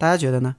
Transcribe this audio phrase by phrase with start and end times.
[0.00, 0.56] 大家觉得呢？